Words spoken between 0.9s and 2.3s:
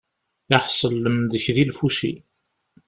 lemdek di lfuci.